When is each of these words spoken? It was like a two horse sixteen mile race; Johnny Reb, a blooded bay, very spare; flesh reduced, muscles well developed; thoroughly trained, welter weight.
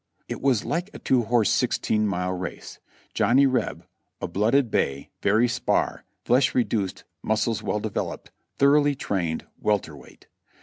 It 0.27 0.41
was 0.41 0.65
like 0.65 0.89
a 0.91 0.97
two 0.97 1.25
horse 1.25 1.51
sixteen 1.51 2.07
mile 2.07 2.33
race; 2.33 2.79
Johnny 3.13 3.45
Reb, 3.45 3.85
a 4.19 4.27
blooded 4.27 4.71
bay, 4.71 5.11
very 5.21 5.47
spare; 5.47 6.05
flesh 6.25 6.55
reduced, 6.55 7.03
muscles 7.21 7.61
well 7.61 7.79
developed; 7.79 8.31
thoroughly 8.57 8.95
trained, 8.95 9.45
welter 9.59 9.95
weight. 9.95 10.25